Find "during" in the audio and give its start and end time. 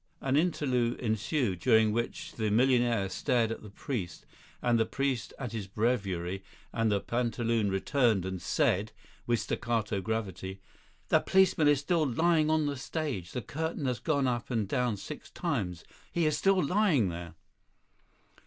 1.59-1.91